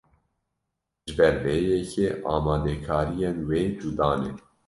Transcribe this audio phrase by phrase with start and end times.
[1.03, 4.31] Ji ber vê yekê amadekariyên wê cuda ne.